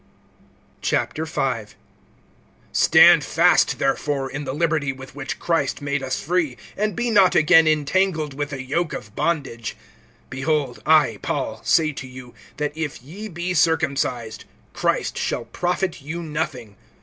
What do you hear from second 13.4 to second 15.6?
circumcised, Christ shall